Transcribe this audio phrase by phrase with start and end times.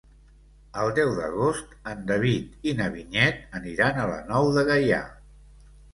[0.83, 5.03] El deu d'agost en David i na Vinyet aniran a la Nou de Gaià.